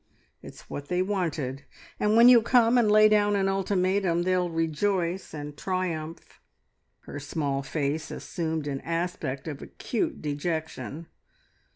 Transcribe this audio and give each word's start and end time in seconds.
It's 0.41 0.67
what 0.67 0.87
they 0.87 1.03
wanted, 1.03 1.63
and 1.99 2.17
when 2.17 2.27
you 2.27 2.41
come 2.41 2.75
and 2.79 2.91
lay 2.91 3.07
down 3.07 3.35
an 3.35 3.47
ultimatum, 3.47 4.23
they'll 4.23 4.49
rejoice 4.49 5.31
and 5.31 5.55
triumph." 5.55 6.39
Her 7.01 7.19
small 7.19 7.61
face 7.61 8.09
assumed 8.09 8.65
an 8.65 8.81
aspect 8.81 9.47
of 9.47 9.61
acute 9.61 10.19
dejection. 10.19 11.05